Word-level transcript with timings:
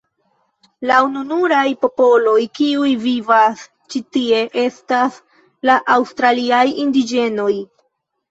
La 0.91 0.95
ununuraj 1.07 1.65
popoloj, 1.83 2.37
kiuj 2.59 2.93
vivas 3.03 3.61
ĉi 3.95 4.01
tie 4.17 4.41
estas 4.63 5.21
la 5.71 5.75
aŭstraliaj 5.97 6.65
indiĝenoj. 6.85 7.53